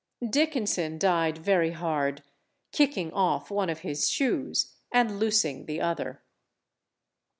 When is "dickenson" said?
0.27-0.97